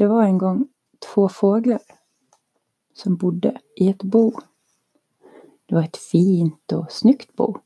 [0.00, 0.68] Det var en gång
[0.98, 1.80] två fåglar
[2.94, 4.32] som bodde i ett bo.
[5.66, 7.56] Det var ett fint och snyggt bo.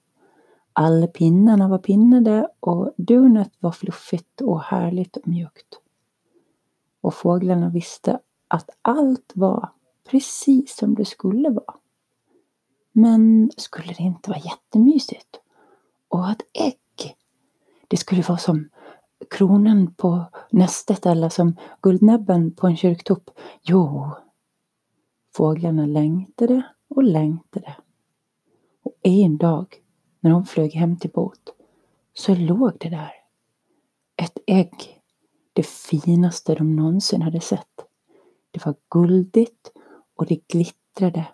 [0.72, 5.80] Alla pinnarna var pinnade och dunet var fluffigt och härligt och mjukt.
[7.00, 9.68] Och fåglarna visste att allt var
[10.04, 11.74] precis som det skulle vara.
[12.92, 15.40] Men skulle det inte vara jättemysigt?
[16.08, 17.16] Och ett ägg?
[17.88, 18.68] Det skulle vara som
[19.30, 23.30] kronan på nästet eller som guldnäbben på en kyrktopp.
[23.62, 24.10] Jo,
[25.36, 27.76] fåglarna längtade och längtade.
[28.82, 29.66] Och en dag
[30.20, 31.54] när de flög hem till båt
[32.14, 33.12] så låg det där
[34.16, 35.00] ett ägg,
[35.52, 37.84] det finaste de någonsin hade sett.
[38.50, 39.72] Det var guldigt
[40.16, 41.26] och det glittrade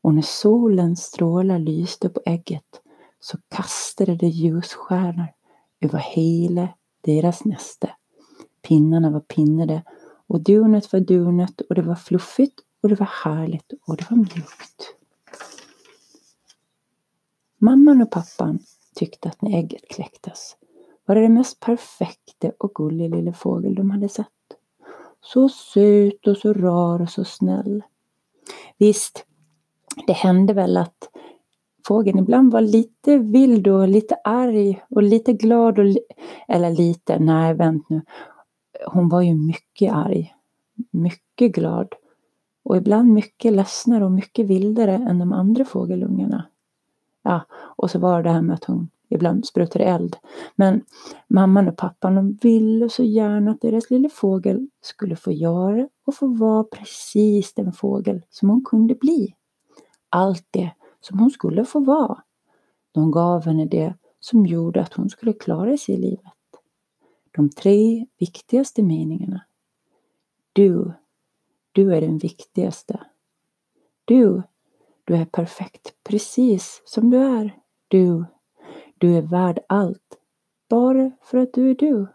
[0.00, 2.82] och när solens strålar lyste på ägget
[3.20, 5.26] så kastade det ljusstjärnor
[5.80, 6.68] över hela
[7.08, 7.90] deras näste.
[8.62, 9.82] Pinnarna var pinnade
[10.26, 14.16] och dunet var dunet och det var fluffigt och det var härligt och det var
[14.16, 14.94] mjukt.
[17.58, 18.58] Mamman och pappan
[18.94, 20.56] tyckte att när ägget kläcktes
[21.06, 24.26] var det det mest perfekta och gulliga lilla fågel de hade sett.
[25.20, 27.82] Så söt och så rar och så snäll.
[28.78, 29.24] Visst,
[30.06, 30.97] det hände väl att
[31.88, 35.84] fågeln ibland var lite vild och lite arg och lite glad och
[36.48, 38.02] eller lite, nej vänt nu.
[38.86, 40.34] Hon var ju mycket arg,
[40.90, 41.94] mycket glad
[42.64, 46.44] och ibland mycket ledsnare och mycket vildare än de andra fågelungarna.
[47.22, 50.16] Ja, och så var det här med att hon ibland sprutade eld.
[50.56, 50.80] Men
[51.28, 56.14] mamman och pappan de ville så gärna att deras lilla fågel skulle få göra och
[56.14, 59.34] få vara precis den fågel som hon kunde bli.
[60.10, 60.70] Allt det
[61.00, 62.22] som hon skulle få vara.
[62.92, 66.32] De gav henne det som gjorde att hon skulle klara sig i livet.
[67.30, 69.44] De tre viktigaste meningarna.
[70.52, 70.92] Du,
[71.72, 73.00] du är den viktigaste.
[74.04, 74.42] Du,
[75.04, 77.58] du är perfekt precis som du är.
[77.88, 78.24] Du,
[78.98, 80.18] du är värd allt.
[80.68, 82.06] Bara för att du är du.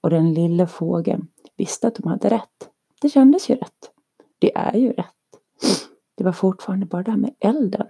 [0.00, 2.70] Och den lilla fågeln visste att de hade rätt.
[3.00, 3.90] Det kändes ju rätt.
[4.38, 5.21] Det är ju rätt.
[6.14, 7.86] Det var fortfarande bara det här med elden.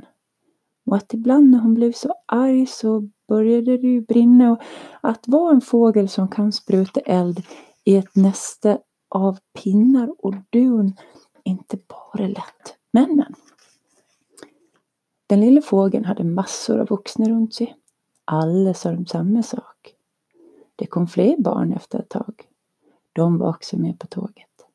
[0.86, 4.52] Och att ibland när hon blev så arg så började det ju brinna.
[4.52, 4.60] Och
[5.00, 7.42] att vara en fågel som kan spruta eld
[7.84, 8.78] i ett näste
[9.08, 10.94] av pinnar och dun
[11.44, 12.76] inte bara lätt.
[12.90, 13.34] Men men.
[15.26, 17.76] Den lilla fågeln hade massor av vuxna runt sig.
[18.24, 19.94] Alla sa de samma sak.
[20.76, 22.48] Det kom fler barn efter ett tag.
[23.12, 24.66] De var också med på tåget.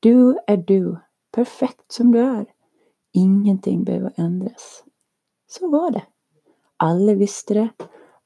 [0.00, 0.96] Du är du,
[1.30, 2.46] perfekt som du är.
[3.18, 4.84] Ingenting behöver ändras.
[5.46, 6.02] Så var det.
[6.76, 7.68] Alla visste det,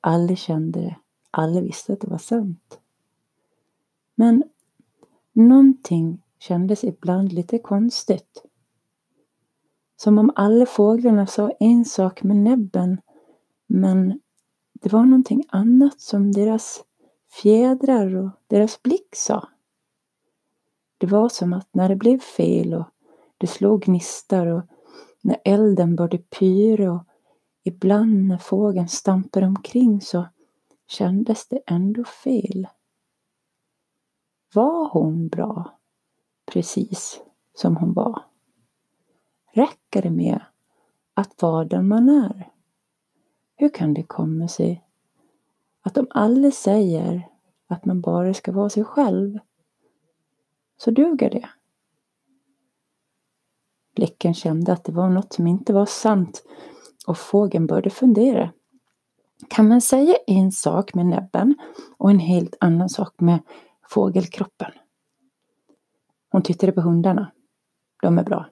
[0.00, 0.97] alla kände det,
[1.30, 2.80] alla visste att det var sant.
[4.14, 4.44] Men
[5.32, 8.44] någonting kändes ibland lite konstigt.
[9.97, 13.00] Som om alla fåglarna sa en sak med näbben,
[13.66, 14.20] men
[14.72, 16.84] det var någonting annat som deras
[17.42, 19.48] fjädrar och deras blick sa.
[20.98, 22.86] Det var som att när det blev fel och
[23.38, 24.62] det slog gnistar och
[25.22, 27.05] när elden började pyra och
[27.62, 30.27] ibland när fågeln stampade omkring så
[30.87, 32.69] kändes det ändå fel.
[34.55, 35.78] Var hon bra
[36.53, 37.21] precis
[37.55, 38.22] som hon var?
[39.53, 40.41] Räcker det med
[41.15, 42.50] att vara den man är?
[43.56, 44.84] Hur kan det komma sig
[45.83, 47.28] att om alla säger
[47.66, 49.39] att man bara ska vara sig själv
[50.77, 51.49] så duger det?
[53.94, 56.42] Blicken kände att det var något som inte var sant
[57.06, 58.53] och fågeln började fundera.
[59.48, 61.54] Kan man säga en sak med näbben
[61.98, 63.38] och en helt annan sak med
[63.88, 64.70] fågelkroppen?
[66.30, 67.32] Hon tittade på hundarna.
[68.03, 68.47] De är bra.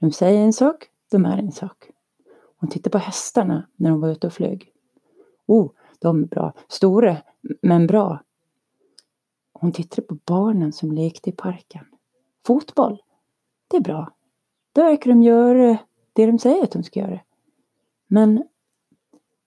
[0.00, 1.90] De säger en sak, de är en sak.
[2.56, 4.72] Hon tittade på hästarna när de var ute och flög.
[5.46, 6.52] Oh, de är bra.
[6.68, 7.16] Stora,
[7.62, 8.22] men bra.
[9.52, 11.84] Hon tittade på barnen som lekte i parken.
[12.46, 13.02] Fotboll,
[13.68, 14.12] det är bra.
[14.72, 15.78] Då verkar de göra
[16.12, 17.20] det de säger att de ska göra.
[18.06, 18.44] Men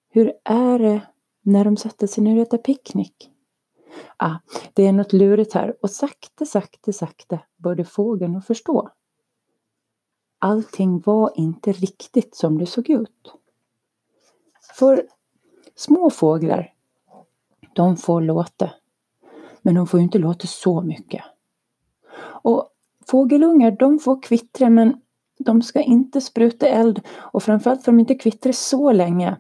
[0.09, 1.01] hur är det
[1.41, 3.29] när de sätter sig ner och äter picknick?
[4.17, 4.35] Ah,
[4.73, 8.89] det är något lurigt här och sakta, sakta, sakta började fågeln att förstå.
[10.39, 13.33] Allting var inte riktigt som det såg ut.
[14.77, 15.07] För
[15.75, 16.73] små fåglar,
[17.73, 18.71] de får låta.
[19.61, 21.23] Men de får ju inte låta så mycket.
[22.19, 22.69] Och
[23.07, 25.01] fågelungar, de får kvittra men
[25.37, 29.37] de ska inte spruta eld och framförallt får de inte kvittra så länge.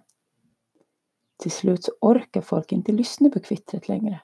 [1.37, 4.21] Till slut så orkar folk inte lyssna på kvittret längre.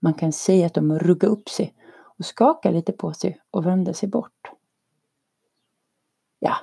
[0.00, 1.74] Man kan se att de ruggar upp sig
[2.18, 4.50] och skakar lite på sig och vänder sig bort.
[6.38, 6.56] Ja,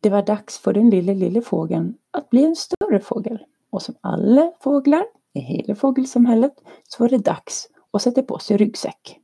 [0.00, 3.44] det var dags för den lille, lille fågeln att bli en större fågel.
[3.70, 6.54] Och som alla fåglar i hela fågelsamhället
[6.84, 9.20] så var det dags att sätta på sig ryggsäck.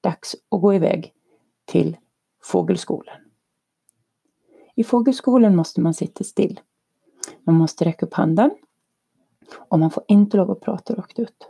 [0.00, 1.12] Dags att gå iväg
[1.64, 1.96] till
[2.46, 3.16] fågelskolan.
[4.74, 6.60] I fågelskolan måste man sitta still.
[7.44, 8.50] Man måste räcka upp handen
[9.68, 11.48] och man får inte lov att prata rakt ut.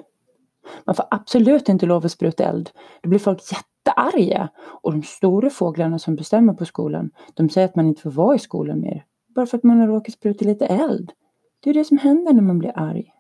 [0.84, 2.70] Man får absolut inte lov att spruta eld.
[3.00, 4.48] Då blir folk jättearga.
[4.58, 8.36] Och de stora fåglarna som bestämmer på skolan, de säger att man inte får vara
[8.36, 9.04] i skolan mer.
[9.26, 11.12] Bara för att man har råkat spruta lite eld.
[11.60, 13.12] Det är det som händer när man blir arg.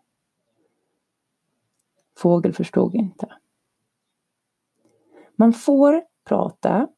[2.16, 3.32] Fågel förstod inte.
[5.36, 6.88] Man får prata,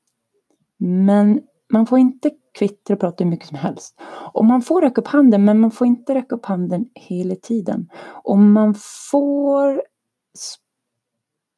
[0.78, 1.40] men
[1.72, 4.00] man får inte kvittra och prata hur mycket som helst.
[4.32, 7.88] Och man får räcka upp handen, men man får inte räcka upp handen hela tiden.
[8.24, 8.74] Och man
[9.10, 9.82] får...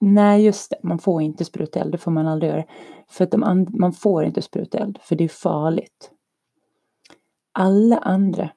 [0.01, 2.65] Nej, just det, man får inte spruta eld, det får man aldrig göra.
[3.09, 3.75] För att and...
[3.75, 6.11] man får inte spruta eld, för det är farligt.
[7.53, 8.51] Alla andra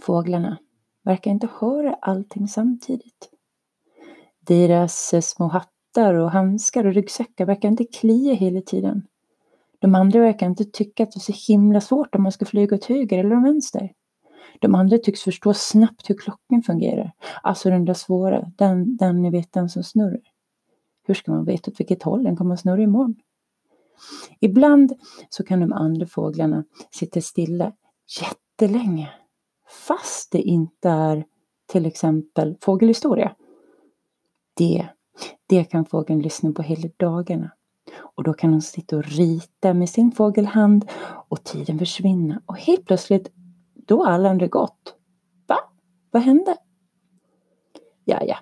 [0.00, 0.58] fåglarna
[1.04, 3.30] verkar inte höra allting samtidigt.
[4.40, 9.06] Deras små hattar och handskar och ryggsäckar verkar inte klia hela tiden.
[9.78, 12.76] De andra verkar inte tycka att det är så himla svårt om man ska flyga
[12.76, 13.92] åt höger eller vänster.
[14.58, 17.12] De andra tycks förstå snabbt hur klockan fungerar.
[17.42, 20.20] Alltså den där svåra, den, den ni vet, den som snurrar.
[21.06, 23.16] Hur ska man veta åt vilket håll den kommer att snurra imorgon?
[24.40, 24.92] Ibland
[25.28, 27.72] så kan de andra fåglarna sitta stilla
[28.20, 29.10] jättelänge.
[29.86, 31.24] Fast det inte är
[31.66, 33.36] till exempel fågelhistoria.
[34.54, 34.88] Det,
[35.46, 37.50] det kan fågeln lyssna på hela dagarna.
[37.98, 40.90] Och då kan hon sitta och rita med sin fågelhand
[41.28, 43.32] och tiden försvinner och helt plötsligt
[43.74, 44.94] då har alla andra gått.
[45.46, 45.58] Va?
[46.10, 46.56] Vad hände?
[48.04, 48.36] Ja, ja.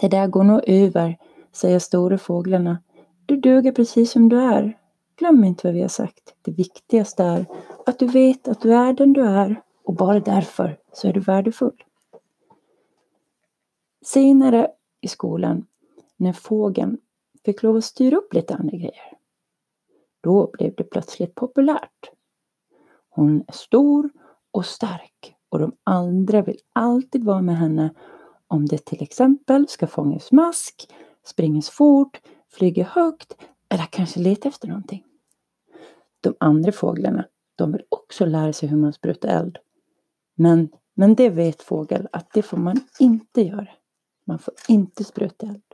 [0.00, 1.18] Det där går nog över,
[1.52, 2.78] säger stora fåglarna.
[3.26, 4.78] Du duger precis som du är.
[5.16, 6.34] Glöm inte vad vi har sagt.
[6.42, 7.46] Det viktigaste är
[7.86, 11.20] att du vet att du är den du är och bara därför så är du
[11.20, 11.82] värdefull.
[14.04, 14.70] Senare
[15.00, 15.66] i skolan,
[16.16, 16.98] när fågeln
[17.44, 19.16] fick lov att styra upp lite andra grejer.
[20.20, 22.10] Då blev det plötsligt populärt.
[23.08, 24.10] Hon är stor
[24.50, 27.94] och stark och de andra vill alltid vara med henne
[28.46, 30.92] om det till exempel ska fångas mask,
[31.24, 33.36] springas fort, flyga högt
[33.68, 35.04] eller kanske leta efter någonting.
[36.20, 39.58] De andra fåglarna, de vill också lära sig hur man sprutar eld.
[40.34, 43.68] Men, men det vet fågel att det får man inte göra.
[44.24, 45.69] Man får inte spruta eld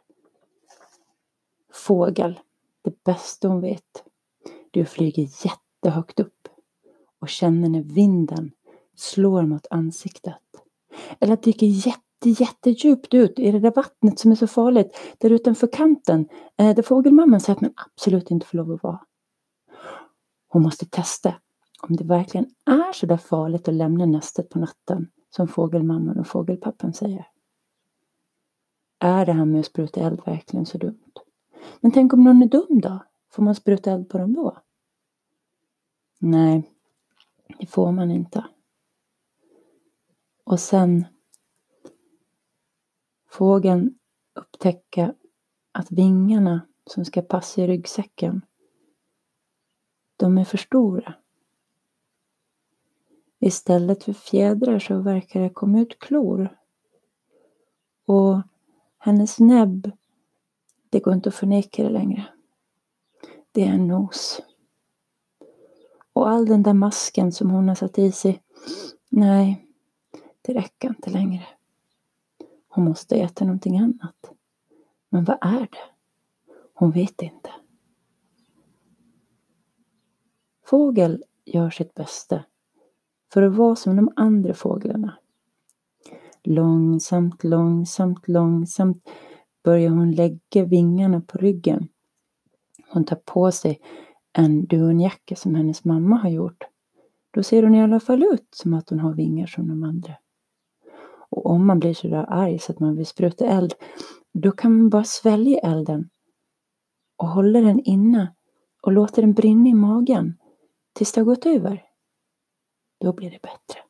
[1.77, 2.41] fågel,
[2.83, 4.05] det bästa hon vet,
[4.71, 6.49] det är att flyga jättehögt upp
[7.19, 8.51] och känna när vinden
[8.97, 10.35] slår mot ansiktet.
[11.21, 15.67] Eller dyker jätte, jättedjupt ut i det där vattnet som är så farligt, där utanför
[15.67, 19.01] kanten, eh, där fågelmamman säger att man absolut inte får lov att vara.
[20.49, 21.35] Hon måste testa
[21.83, 26.27] om det verkligen är så där farligt att lämna nästet på natten som fågelmamman och
[26.27, 27.27] fågelpappan säger.
[28.99, 31.13] Är det här med att spruta eld verkligen så dumt?
[31.81, 33.05] Men tänk om någon är dum då?
[33.31, 34.63] Får man spruta eld på dem då?
[36.19, 36.73] Nej,
[37.59, 38.45] det får man inte.
[40.45, 41.05] Och sen
[43.29, 43.99] fågeln
[44.35, 45.15] upptäcka
[45.73, 48.43] att vingarna som ska passa i ryggsäcken,
[50.17, 51.15] de är för stora.
[53.39, 56.57] Istället för fjädrar så verkar det komma ut klor.
[58.07, 58.43] Och
[58.99, 59.91] hennes näbb
[60.91, 62.27] det går inte att förneka det längre.
[63.53, 64.41] Det är en nos.
[66.13, 68.43] Och all den där masken som hon har satt i sig,
[69.09, 69.67] nej,
[70.43, 71.47] det räcker inte längre.
[72.69, 74.31] Hon måste äta någonting annat.
[75.09, 75.93] Men vad är det?
[76.75, 77.51] Hon vet inte.
[80.65, 82.45] Fågel gör sitt bästa
[83.33, 85.19] för att vara som de andra fåglarna.
[86.43, 89.09] Långsamt, långsamt, långsamt
[89.67, 91.89] börjar hon lägga vingarna på ryggen.
[92.89, 93.81] Hon tar på sig
[94.33, 96.65] en dunjacka som hennes mamma har gjort.
[97.31, 100.15] Då ser hon i alla fall ut som att hon har vingar som de andra.
[101.31, 103.75] Och om man blir så där arg så att man vill spruta eld,
[104.33, 106.11] då kan man bara svälja elden
[107.17, 108.35] och hålla den inne
[108.83, 110.39] och låta den brinna i magen
[110.93, 111.85] tills det har gått över.
[113.01, 113.81] Då blir det bättre.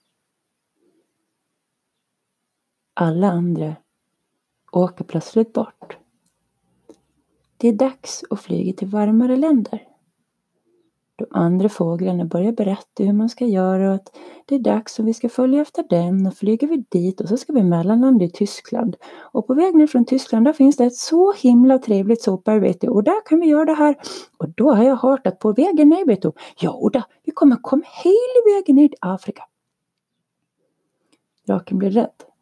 [2.95, 3.76] Alla andra
[4.76, 5.97] åker plötsligt bort.
[7.56, 9.83] Det är dags att flyga till varmare länder.
[11.18, 14.16] De andra fåglarna börjar berätta hur man ska göra och att
[14.47, 17.37] det är dags och vi ska följa efter den och flyger vi dit och så
[17.37, 18.97] ska vi mellanlanda i Tyskland.
[19.33, 23.04] Och på väg ner från Tyskland där finns det ett så himla trevligt soparbete och
[23.04, 23.97] där kan vi göra det här.
[24.37, 27.56] Och då har jag hört att på vägen ner vet du, ja då, vi kommer
[27.56, 29.42] komma hela vägen ner till Afrika.
[31.47, 32.35] Draken blir rädd.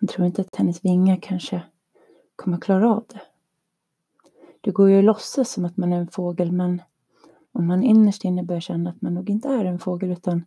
[0.00, 1.62] Hon tror inte att hennes vingar kanske
[2.36, 3.20] kommer klara av det.
[4.60, 6.82] Det går ju att låtsas som att man är en fågel men
[7.52, 10.44] om man innerst inne börjar känna att man nog inte är en fågel utan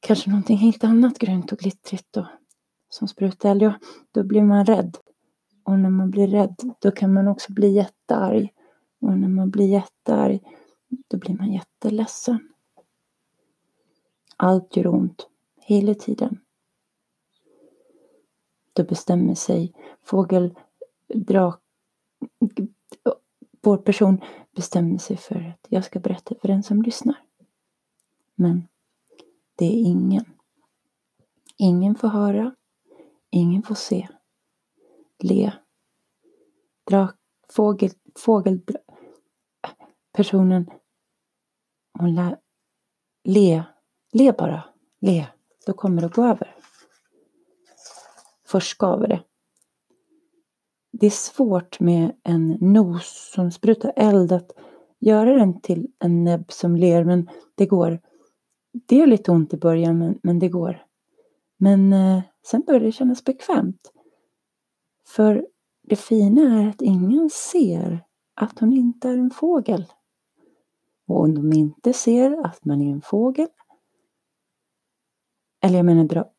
[0.00, 2.26] kanske någonting helt annat grönt och glittrigt och
[2.88, 3.72] som sprutar eld, ja,
[4.12, 4.96] då blir man rädd.
[5.64, 8.52] Och när man blir rädd, då kan man också bli jättearg.
[9.00, 10.40] Och när man blir jättearg,
[11.08, 12.38] då blir man jätteledsen.
[14.36, 15.26] Allt gör ont,
[15.60, 16.40] hela tiden
[18.80, 19.72] och bestämmer sig
[20.02, 20.58] fågel,
[21.14, 21.60] drak,
[23.60, 24.20] vår person
[24.56, 27.16] bestämmer sig för att jag ska berätta för den som lyssnar.
[28.34, 28.68] Men
[29.54, 30.24] det är ingen.
[31.56, 32.54] Ingen får höra,
[33.30, 34.08] ingen får se.
[35.18, 35.52] Le.
[36.84, 37.16] Drak,
[37.48, 38.60] fågel, fågel,
[40.12, 40.70] personen,
[41.98, 42.38] hon lär,
[43.24, 43.64] le,
[44.12, 44.64] le bara,
[45.00, 45.26] le,
[45.66, 46.56] då kommer det gå över.
[48.50, 49.22] Först skaver det
[50.92, 54.52] det är svårt med en nos som sprutar eld att
[54.98, 58.00] göra den till en näbb som ler, men det går.
[58.72, 60.86] Det gör lite ont i början, men, men det går.
[61.56, 63.92] Men eh, sen börjar det kännas bekvämt.
[65.06, 65.46] För
[65.82, 68.04] det fina är att ingen ser
[68.34, 69.86] att hon inte är en fågel.
[71.06, 73.48] Och om de inte ser att man är en fågel,
[75.62, 76.30] eller jag menar dra...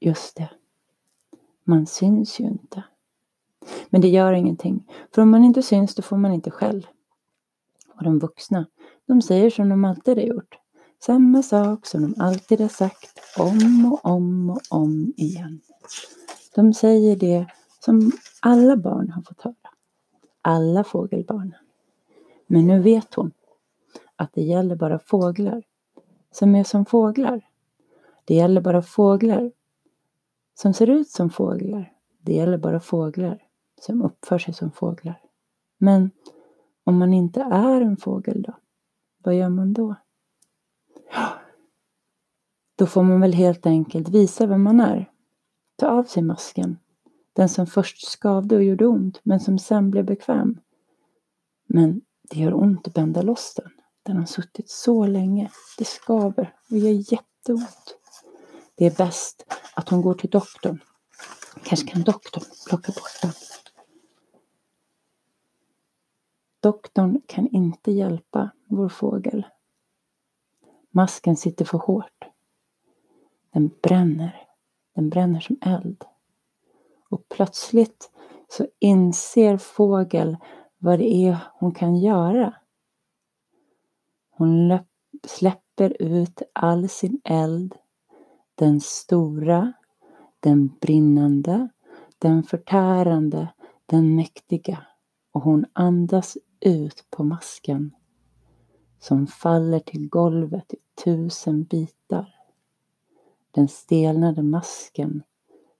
[0.00, 0.50] Just det.
[1.64, 2.84] Man syns ju inte.
[3.90, 6.86] Men det gör ingenting, för om man inte syns då får man inte skäll.
[7.94, 8.66] Och de vuxna,
[9.06, 10.58] de säger som de alltid har gjort.
[11.02, 15.60] Samma sak som de alltid har sagt om och om och om igen.
[16.54, 17.46] De säger det
[17.80, 19.54] som alla barn har fått höra.
[20.42, 21.54] Alla fågelbarn.
[22.46, 23.32] Men nu vet hon
[24.16, 25.62] att det gäller bara fåglar
[26.30, 27.48] som är som fåglar.
[28.24, 29.52] Det gäller bara fåglar
[30.54, 31.92] som ser ut som fåglar.
[32.20, 33.42] Det gäller bara fåglar
[33.80, 35.20] som uppför sig som fåglar.
[35.78, 36.10] Men
[36.84, 38.54] om man inte är en fågel då?
[39.18, 39.94] Vad gör man då?
[42.76, 45.10] Då får man väl helt enkelt visa vem man är.
[45.76, 46.78] Ta av sig masken.
[47.32, 50.60] Den som först skavde och gjorde ont, men som sen blev bekväm.
[51.66, 53.70] Men det gör ont att bända loss den.
[54.02, 55.50] Den har suttit så länge.
[55.78, 57.98] Det skaver och gör jätteont.
[58.74, 60.80] Det är bäst att hon går till doktorn.
[61.64, 63.32] Kanske kan doktorn plocka bort den.
[66.60, 69.46] Doktorn kan inte hjälpa vår fågel.
[70.90, 72.24] Masken sitter för hårt.
[73.50, 74.46] Den bränner.
[74.94, 76.04] Den bränner som eld.
[77.08, 78.10] Och plötsligt
[78.48, 80.36] så inser fågel
[80.78, 82.54] vad det är hon kan göra.
[84.30, 84.78] Hon
[85.26, 87.74] släpper ut all sin eld.
[88.54, 89.72] Den stora,
[90.40, 91.68] den brinnande,
[92.18, 93.48] den förtärande,
[93.86, 94.86] den mäktiga.
[95.32, 97.94] Och hon andas ut på masken
[98.98, 102.34] som faller till golvet i tusen bitar.
[103.50, 105.22] Den stelnade masken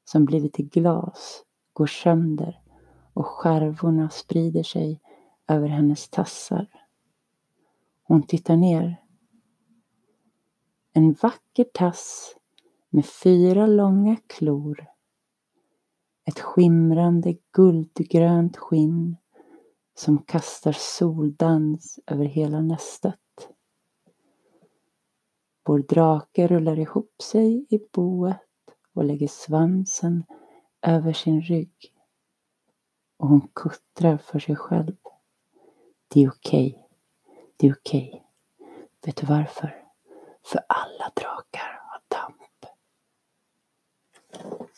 [0.04, 2.60] som blivit till glas går sönder
[3.12, 5.00] och skärvorna sprider sig
[5.48, 6.66] över hennes tassar.
[8.02, 9.02] Hon tittar ner.
[10.92, 12.36] En vacker tass
[12.94, 14.86] med fyra långa klor.
[16.24, 19.16] Ett skimrande guldgrönt skinn
[19.94, 23.48] som kastar soldans över hela nästet.
[25.66, 28.40] Vår drake rullar ihop sig i boet
[28.92, 30.24] och lägger svansen
[30.82, 31.94] över sin rygg.
[33.16, 34.96] Och hon kuttrar för sig själv.
[36.08, 36.68] Det är okej.
[36.68, 36.82] Okay.
[37.56, 38.08] Det är okej.
[38.08, 38.20] Okay.
[39.06, 39.84] Vet du varför?
[40.42, 41.73] För alla drakar